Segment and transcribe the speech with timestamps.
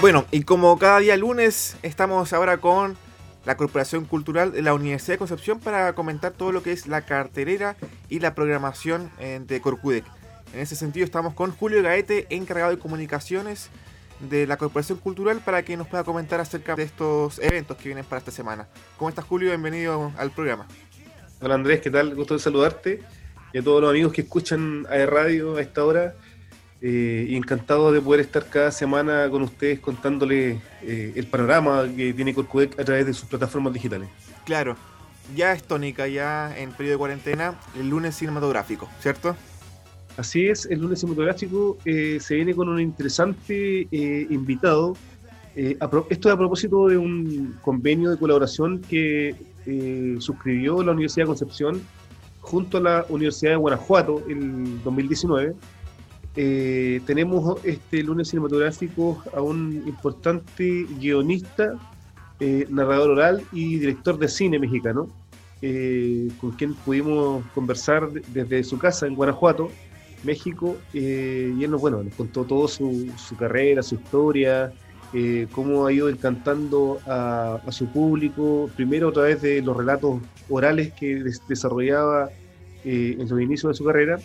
[0.00, 2.96] Bueno, y como cada día lunes, estamos ahora con
[3.44, 7.00] la Corporación Cultural de la Universidad de Concepción para comentar todo lo que es la
[7.00, 7.76] carterera
[8.08, 10.04] y la programación eh, de Corcudec.
[10.54, 13.70] En ese sentido estamos con Julio Gaete, encargado de comunicaciones
[14.20, 18.04] de la Corporación Cultural, para que nos pueda comentar acerca de estos eventos que vienen
[18.04, 18.68] para esta semana.
[18.98, 19.48] ¿Cómo estás Julio?
[19.48, 20.68] Bienvenido al programa.
[21.40, 22.14] Hola Andrés, ¿qué tal?
[22.14, 23.02] Gusto de saludarte
[23.52, 26.14] y a todos los amigos que escuchan a radio a esta hora.
[26.80, 32.12] Eh, y encantado de poder estar cada semana con ustedes contándole eh, el panorama que
[32.12, 34.08] tiene Corcudec a través de sus plataformas digitales.
[34.44, 34.76] Claro,
[35.34, 39.34] ya es tónica, ya en periodo de cuarentena, el lunes cinematográfico, ¿cierto?
[40.16, 43.88] Así es, el lunes cinematográfico eh, se viene con un interesante
[44.30, 44.96] invitado.
[45.56, 49.34] esto es a propósito de un convenio de colaboración que
[50.20, 51.82] suscribió la Universidad de Concepción
[52.40, 55.54] junto a la Universidad de Guanajuato en 2019
[56.40, 61.74] eh, tenemos este lunes cinematográfico a un importante guionista,
[62.38, 65.08] eh, narrador oral y director de cine mexicano,
[65.62, 69.68] eh, con quien pudimos conversar desde su casa en Guanajuato,
[70.22, 74.72] México, y él nos, bueno, nos contó todo su, carrera, su historia,
[75.50, 81.20] cómo ha ido encantando a, su público, primero a través de los relatos orales que
[81.48, 82.30] desarrollaba
[82.84, 84.20] en los inicios de su carrera,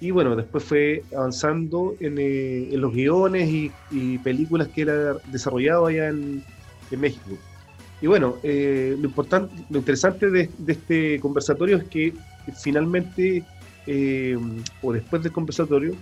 [0.00, 5.86] y bueno, después fue avanzando en, eh, los guiones y, películas que él ha desarrollado
[5.86, 6.44] allá en,
[6.92, 7.36] México.
[8.00, 12.14] Y bueno, eh, lo, importante, lo interesante de, este conversatorio es que
[12.56, 13.44] finalmente,
[13.86, 14.38] eh,
[14.80, 15.94] o después del conversatorio,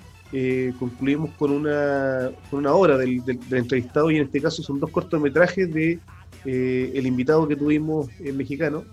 [0.78, 5.72] concluimos con una, con una hora del, entrevistado y en este caso son dos cortometrajes
[5.72, 5.98] de
[6.44, 8.84] el invitado que tuvimos mexicano,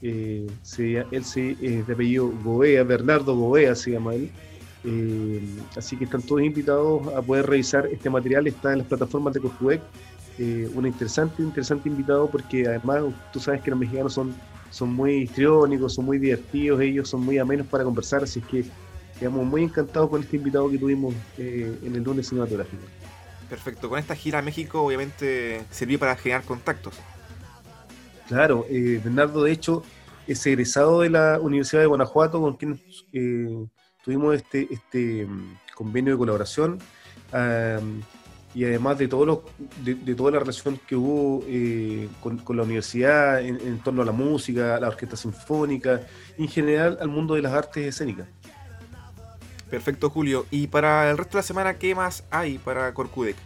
[0.00, 0.46] eh,
[1.10, 4.30] él se, de apellido Gobea, Bernardo Gobea se llama él.
[4.84, 5.40] Eh,
[5.76, 9.40] así que están todos invitados a poder revisar este material, está en las plataformas de.
[10.40, 14.36] Eh, un interesante, interesante invitado porque además tú sabes que los mexicanos son,
[14.70, 18.64] son muy histriónicos, son muy divertidos, ellos son muy amenos para conversar, así que
[19.18, 22.84] quedamos muy encantados con este invitado que tuvimos en el lunes cinematográfico.
[23.50, 26.94] Perfecto, con esta gira a México obviamente sirvió para generar contactos.
[28.28, 29.82] Claro, eh, Bernardo de hecho
[30.26, 32.78] es egresado de la Universidad de Guanajuato con quien
[33.14, 33.66] eh,
[34.04, 36.78] tuvimos este, este mm, convenio de colaboración
[38.54, 39.44] y además de, todo
[39.82, 44.76] de, toda la relación que hubo eh, con, la universidad en, torno a la música,
[44.76, 46.02] a la orquesta sinfónica,
[46.36, 48.26] en general al mundo de las artes escénicas.
[49.70, 50.46] Perfecto, Julio.
[50.50, 53.36] ¿Y para el resto de la semana qué más hay para Corcudec?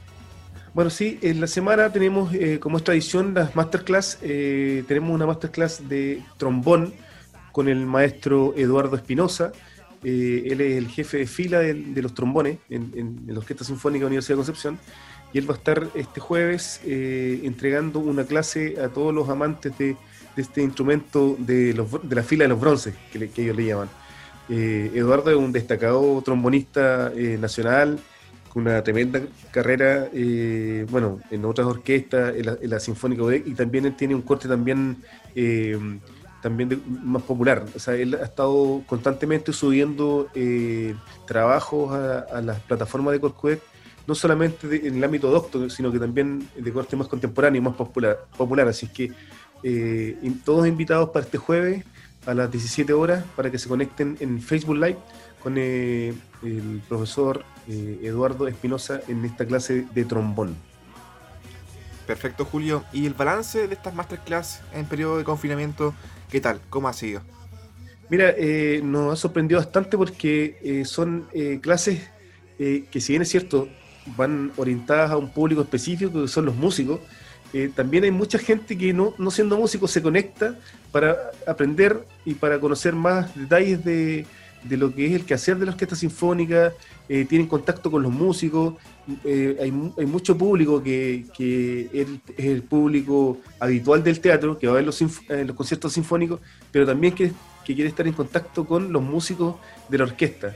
[0.75, 4.19] Bueno, sí, en la semana tenemos, eh, como es tradición, las masterclass.
[4.22, 6.94] Eh, tenemos una masterclass de trombón
[7.53, 9.53] con el maestro Eduardo Espinosa.
[10.03, 14.05] Eh, él es el jefe de fila de, los trombones en, la Orquesta Sinfónica de
[14.05, 14.78] la Universidad de Concepción.
[15.34, 19.97] Y él va a estar este jueves entregando una clase a todos los amantes de,
[20.38, 23.91] este instrumento de, la fila de los bronces, que, que ellos le llaman.
[24.49, 27.99] Eduardo es un destacado trombonista nacional
[28.55, 29.21] una tremenda
[29.51, 34.23] carrera, eh, bueno, en otras orquestas, en la, Sinfónica UDEC, y también él tiene un
[34.23, 34.99] corte también,
[35.35, 35.79] eh,
[36.43, 37.65] también más popular.
[37.75, 40.95] O sea, él ha estado constantemente subiendo eh,
[41.27, 43.61] trabajos a, las plataformas de Corcudec,
[44.07, 47.75] no solamente en el ámbito doctor, sino que también de corte más contemporáneo y más
[47.75, 48.19] popular.
[48.37, 48.69] popular.
[48.69, 49.12] Así que
[50.45, 51.85] todos invitados para este jueves
[52.27, 54.99] a las 17 horas para que se conecten en Facebook Live
[55.43, 56.15] con el
[56.89, 60.57] profesor eh, Eduardo Espinosa en esta clase de trombón.
[62.07, 62.85] Perfecto, Julio.
[62.93, 65.95] ¿Y el balance de estas masterclass en periodo de confinamiento,
[66.31, 66.61] qué tal?
[66.71, 67.23] ¿Cómo ha sido?
[68.09, 71.27] Mira, eh, nos ha sorprendido bastante porque eh, son
[71.61, 72.11] clases
[72.59, 73.69] que si bien es cierto,
[74.17, 77.01] van orientadas a un público específico, que son los músicos,
[77.75, 80.57] también hay mucha gente que no, no siendo músico se conecta
[80.93, 84.27] para aprender y para conocer más detalles de,
[84.65, 86.73] de lo que es el quehacer de la orquesta sinfónica,
[87.09, 88.75] eh, tienen contacto con los músicos,
[89.25, 91.26] eh, hay, mucho público que,
[91.93, 96.87] es, el público habitual del teatro, que va a ver los, los conciertos sinfónicos, pero
[96.87, 97.32] también que,
[97.64, 99.56] quiere estar en contacto con los músicos
[99.88, 100.55] de la orquesta.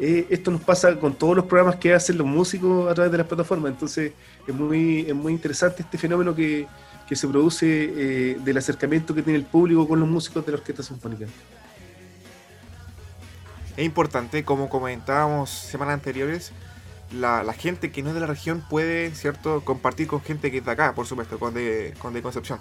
[0.00, 3.18] Eh, esto nos pasa con todos los programas que hacen los músicos a través de
[3.18, 4.12] las plataformas, entonces
[4.46, 6.66] es muy, es muy interesante este fenómeno que,
[7.08, 10.82] que se produce del acercamiento que tiene el público con los músicos de la orquesta
[10.82, 11.26] sinfónica.
[13.76, 16.52] Es importante, como comentábamos semanas anteriores,
[17.12, 20.64] la, gente que no es de la región puede, ¿cierto?, compartir con gente que es
[20.64, 22.58] de acá, por supuesto, con de, con de Concepción.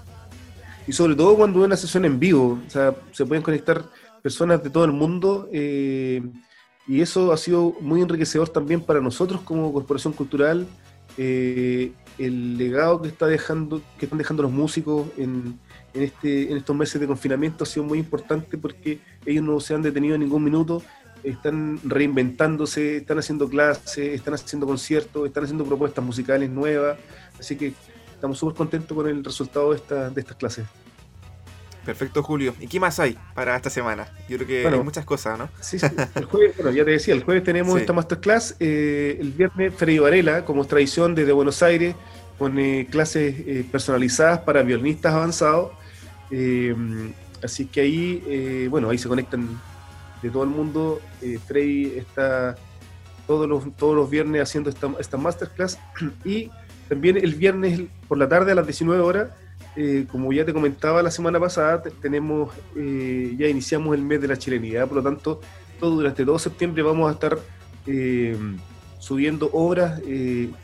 [0.88, 3.84] Y sobre todo cuando hay una sesión en vivo, o sea, se pueden conectar
[4.22, 6.22] personas de todo el mundo eh,
[6.88, 10.68] y eso ha sido muy enriquecedor también para nosotros como Corporación Cultural,
[11.18, 15.60] eh, el legado que está dejando, que están dejando los músicos en,
[15.94, 19.74] en, este, en estos meses de confinamiento ha sido muy importante porque ellos no se
[19.74, 20.82] han detenido en ningún minuto,
[21.24, 26.98] están reinventándose, están haciendo clases, están haciendo conciertos, están haciendo propuestas musicales nuevas,
[27.40, 27.74] así que
[28.14, 29.80] estamos súper contentos con el resultado de,
[30.12, 30.66] de estas clases.
[31.86, 32.54] Perfecto, Julio.
[32.60, 34.08] ¿Y qué más hay para esta semana?
[34.30, 35.50] Yo creo que hay muchas cosas, ¿no?
[35.62, 35.88] Sí, sí.
[36.16, 38.56] El jueves, bueno, ya te decía, el jueves tenemos esta masterclass.
[38.60, 41.96] Eh, el viernes, Freddy Varela, como es tradición desde Buenos Aires,
[42.38, 45.72] con eh, clases eh, personalizadas para violinistas avanzados.
[47.44, 49.60] así que ahí, bueno, ahí se conectan
[50.22, 51.00] de todo el mundo.
[51.48, 52.56] Freddy está
[53.28, 55.80] todos los, todos los viernes haciendo esta, esta masterclass.
[56.26, 56.50] Y
[56.90, 59.30] también el viernes por la tarde a las 19 horas
[59.76, 64.28] eh, como ya te comentaba la semana pasada, tenemos eh, ya iniciamos el mes de
[64.28, 65.40] la chilenidad, por lo tanto,
[65.80, 67.40] todo durante todo septiembre vamos a estar
[67.88, 68.36] eh,
[69.00, 70.02] subiendo obras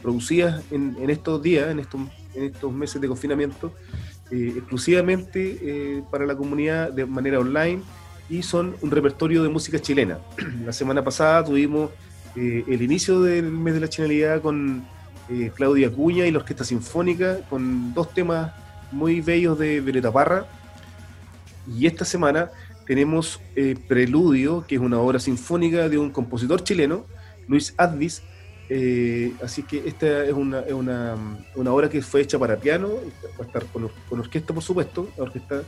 [0.01, 2.01] producidas en, estos días, en estos,
[2.35, 3.73] en estos meses de confinamiento,
[4.29, 7.81] exclusivamente para la comunidad de manera online
[8.29, 10.19] y son un repertorio de música chilena.
[10.65, 11.91] La semana pasada tuvimos
[12.35, 14.85] el inicio del mes de la chilenidad con
[15.55, 18.51] Claudia Cuña y la Orquesta Sinfónica, con dos temas
[18.91, 20.45] muy bellos de Violeta Parra.
[21.67, 22.51] Y esta semana
[22.85, 27.05] tenemos eh, Preludio, que es una obra sinfónica de un compositor chileno,
[27.47, 28.23] Luis Advis.
[28.69, 31.15] Eh, así que esta es una, una,
[31.55, 32.89] una, obra que fue hecha para piano,
[33.39, 35.63] va a estar con, con orquesta, por supuesto, orquesta,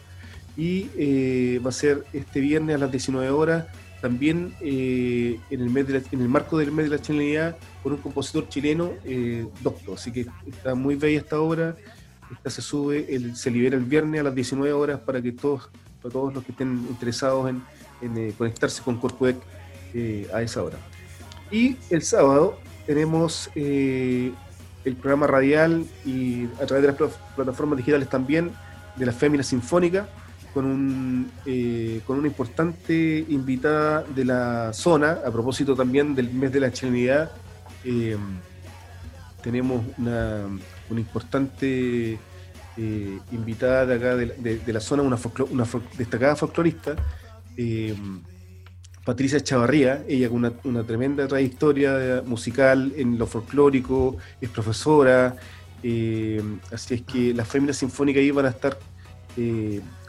[0.60, 3.66] y eh, va a ser este viernes a las 19 horas,
[4.02, 8.48] también en, el mes en el marco del mes de la chilenidad, por un compositor
[8.48, 8.92] chileno,
[9.62, 9.96] doctor.
[9.96, 11.76] Así que está muy bella esta obra
[12.32, 15.70] esta se sube, se libera el viernes a las 19 horas para que todos,
[16.02, 17.64] para todos los que estén interesados en,
[18.18, 19.38] eh, conectarse con Corpudec
[19.94, 20.78] eh, a esa hora.
[21.52, 24.32] Y el sábado tenemos eh,
[24.86, 28.52] el programa radial y a través de las plataformas digitales también
[28.96, 30.08] de la Fémina Sinfónica
[30.54, 31.32] con, un,
[32.06, 37.32] con una importante invitada de la zona, a propósito también del mes de la chilenidad.
[39.42, 40.48] tenemos una,
[40.90, 42.18] una importante
[42.82, 45.18] eh, invitada de acá de, la zona, una,
[45.50, 45.68] una
[45.98, 46.96] destacada folclorista,
[47.58, 47.94] eh,
[49.04, 55.36] Patricia Chavarría, ella con una, tremenda trayectoria musical en lo folclórico, es profesora,
[55.84, 56.42] eh,
[56.72, 58.78] así es que las féminas sinfónicas iban a estar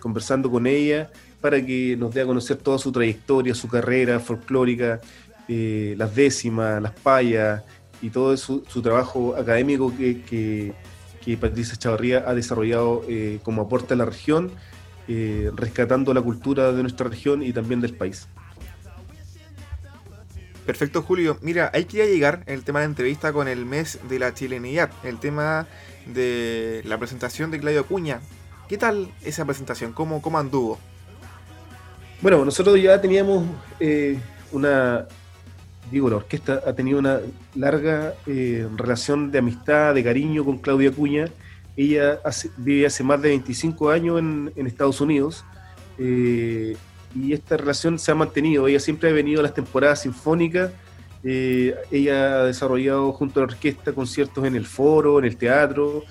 [0.00, 1.10] conversando con ella
[1.40, 5.00] para que nos dé a conocer toda su trayectoria, su carrera folclórica,
[5.48, 7.62] las décimas, las payas,
[8.02, 10.74] y todo su, trabajo académico que,
[11.40, 14.50] Patricia Chavarría ha desarrollado eh, como aporte a la región,
[15.06, 18.26] eh, rescatando la cultura de nuestra región y también del país.
[20.66, 21.38] Perfecto, Julio.
[21.40, 24.90] Mira, hay que llegar el tema de la entrevista con el mes de la chilenidad,
[25.04, 25.66] el tema
[26.06, 28.20] de la presentación de Claudio Acuña.
[28.70, 29.92] ¿Qué tal esa presentación?
[29.92, 30.78] ¿Cómo, cómo anduvo?
[32.22, 33.44] Bueno, nosotros ya teníamos
[33.80, 34.16] eh,
[34.52, 35.08] una
[35.90, 37.18] digo, la orquesta ha tenido una
[37.56, 41.24] larga eh, relación de amistad, de cariño con Claudia Cuña.
[41.76, 42.20] Ella
[42.58, 45.44] vive hace más de 25 años en, Estados Unidos
[45.98, 46.76] eh,
[47.12, 48.68] y esta relación se ha mantenido.
[48.68, 50.70] Ella siempre ha venido a las temporadas sinfónicas.
[51.24, 56.04] Ella ha desarrollado junto a la orquesta conciertos en el foro, en el teatro.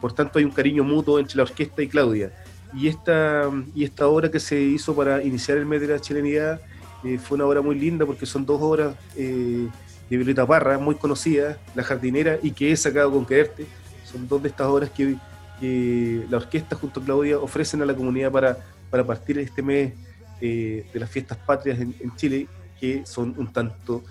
[0.00, 2.32] Por tanto, hay un cariño mutuo entre la orquesta y Claudia.
[2.74, 6.60] Y esta, y esta obra que se hizo para iniciar el mes de la chilenidad
[7.02, 9.66] eh, fue una obra muy linda porque son dos obras eh,
[10.08, 13.66] de Violeta Parra, muy conocidas, La jardinera y que he sacado con quererte.
[14.04, 15.16] Son dos de estas obras que,
[15.62, 18.56] la orquesta junto a Claudia ofrecen a la comunidad para,
[18.88, 19.92] para partir este mes
[20.40, 22.46] eh, de las fiestas patrias en, Chile,
[22.80, 24.02] que son un tanto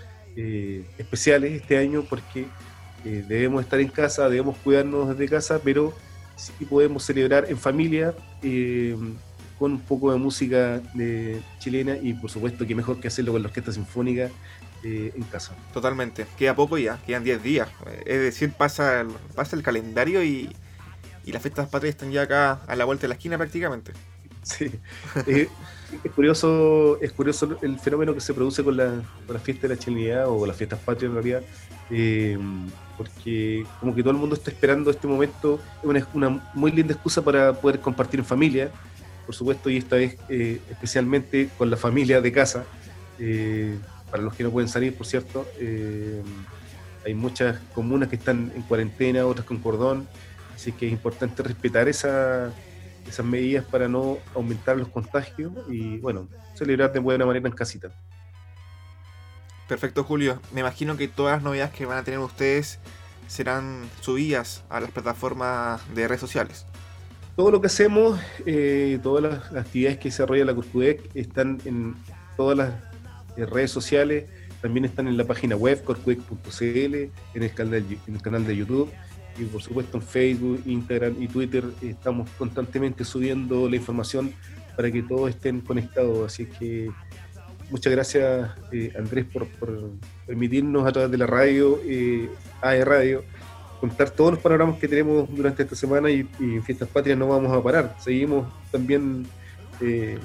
[0.98, 2.46] especiales este año porque
[3.04, 5.94] debemos estar en casa, debemos cuidarnos desde casa, pero
[6.36, 8.14] sí podemos celebrar en familia
[9.60, 13.42] con un poco de música de chilena y por supuesto que mejor que hacerlo con
[13.44, 14.30] la orquesta sinfónica
[14.84, 15.54] eh, en casa.
[15.74, 17.68] Totalmente, queda poco ya, quedan 10 días.
[18.06, 20.56] Es decir, pasa pasa el calendario y,
[21.26, 23.92] las fiestas patrias están ya acá a la vuelta de la esquina prácticamente.
[24.50, 24.72] Sí,
[25.28, 25.48] eh,
[26.04, 29.80] es curioso es curioso el fenómeno que se produce con la, con fiesta de la
[29.80, 31.42] chilenidad o las fiestas patrias en realidad,
[31.90, 32.38] eh,
[32.98, 36.94] porque como que todo el mundo está esperando este momento, es una, una muy linda
[36.94, 38.70] excusa para poder compartir en familia,
[39.26, 42.66] por supuesto, y esta vez eh, especialmente con la familia de casa,
[43.20, 43.78] eh,
[44.12, 45.46] para los que no pueden salir, por cierto.
[47.06, 50.08] Hay muchas comunas que están en cuarentena, otras con cordón,
[50.54, 52.52] así que es importante respetar esa,
[53.10, 57.90] esas medidas para no aumentar los contagios y, bueno, celebrar de buena manera en casita.
[59.68, 60.42] Perfecto, Julio.
[60.52, 62.80] Me imagino que todas las novedades que van a tener ustedes
[63.28, 66.66] serán subidas a las plataformas de redes sociales.
[67.36, 71.96] Todo lo que hacemos, eh, todas las actividades que desarrolla la Corcudec están en
[72.36, 72.74] todas las
[73.38, 74.26] eh, redes sociales,
[74.62, 78.92] también están en la página web corcudec.cl, en, el canal, en el canal de YouTube
[79.40, 84.34] y por supuesto en Facebook, Instagram y Twitter estamos constantemente subiendo la información
[84.76, 86.26] para que todos estén conectados.
[86.26, 86.92] Así que
[87.70, 89.48] muchas gracias eh, Andrés por,
[90.26, 92.30] permitirnos a través de la radio, eh,
[92.62, 93.24] AE Radio,
[93.80, 97.56] contar todos los panoramas que tenemos durante esta semana y, en Fiestas Patrias no vamos
[97.56, 97.96] a parar.
[98.00, 99.26] Seguimos también
[99.82, 100.18] eh,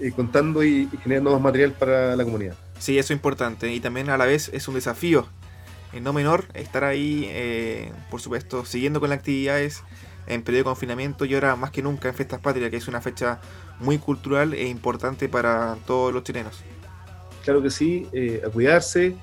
[0.00, 2.54] eh, contando y, generando más material para la comunidad.
[2.78, 5.26] Sí, eso es importante y también a la vez es un desafío
[6.00, 9.82] no menor estar ahí, por supuesto, siguiendo con las actividades
[10.26, 13.00] en periodo de confinamiento y ahora más que nunca en Fiestas Patrias, que es una
[13.00, 13.40] fecha
[13.80, 16.62] muy cultural e importante para todos los chilenos.
[17.44, 19.14] Claro que sí, eh, a cuidarse.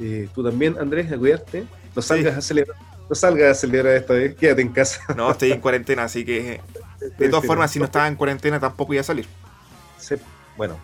[0.00, 1.64] Eh, tú también, Andrés, a cuidarte.
[1.94, 2.76] No salgas a celebrar.
[3.08, 5.00] No salgas a celebrar esta vez, quédate en casa.
[5.16, 6.60] No, estoy en cuarentena, así que
[7.18, 9.26] de todas formas, si no estaba en cuarentena, tampoco iba a salir.
[9.98, 10.16] Sí.
[10.56, 10.78] Bueno,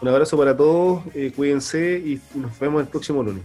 [0.00, 3.42] un abrazo para todos, eh, cuídense y nos vemos el próximo lunes.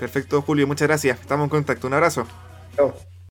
[0.00, 1.20] Perfecto, Julio, muchas gracias.
[1.20, 1.86] Estamos en contacto.
[1.86, 2.26] Un abrazo.
[2.74, 2.94] Chao.